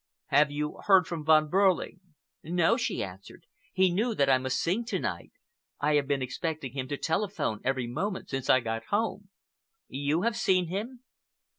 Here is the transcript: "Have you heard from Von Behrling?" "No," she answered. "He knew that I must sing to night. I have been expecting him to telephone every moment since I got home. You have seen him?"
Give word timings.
"Have 0.29 0.49
you 0.49 0.79
heard 0.87 1.05
from 1.05 1.23
Von 1.23 1.47
Behrling?" 1.47 1.99
"No," 2.41 2.75
she 2.75 3.03
answered. 3.03 3.45
"He 3.71 3.91
knew 3.91 4.15
that 4.15 4.29
I 4.31 4.39
must 4.39 4.57
sing 4.59 4.83
to 4.85 4.97
night. 4.97 5.31
I 5.79 5.93
have 5.93 6.07
been 6.07 6.23
expecting 6.23 6.73
him 6.73 6.87
to 6.87 6.97
telephone 6.97 7.61
every 7.63 7.85
moment 7.85 8.27
since 8.27 8.49
I 8.49 8.61
got 8.61 8.85
home. 8.85 9.29
You 9.87 10.23
have 10.23 10.35
seen 10.35 10.69
him?" 10.69 11.03